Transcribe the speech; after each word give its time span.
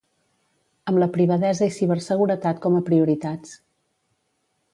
Amb 0.91 1.01
la 1.03 1.07
privadesa 1.17 1.67
i 1.67 1.75
ciberseguretat 1.77 2.65
com 2.67 2.79
a 2.81 2.85
prioritats. 2.89 3.53